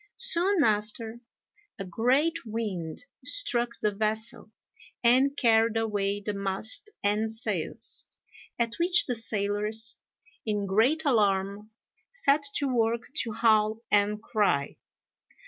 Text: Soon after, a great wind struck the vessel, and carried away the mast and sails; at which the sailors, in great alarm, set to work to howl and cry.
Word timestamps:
Soon 0.17 0.63
after, 0.63 1.19
a 1.77 1.85
great 1.85 2.43
wind 2.43 3.05
struck 3.23 3.69
the 3.83 3.91
vessel, 3.91 4.49
and 5.03 5.37
carried 5.37 5.77
away 5.77 6.19
the 6.21 6.33
mast 6.33 6.89
and 7.03 7.31
sails; 7.31 8.07
at 8.57 8.73
which 8.79 9.05
the 9.05 9.13
sailors, 9.13 9.97
in 10.43 10.65
great 10.65 11.05
alarm, 11.05 11.69
set 12.09 12.41
to 12.55 12.65
work 12.67 13.11
to 13.21 13.31
howl 13.33 13.81
and 13.91 14.23
cry. 14.23 14.75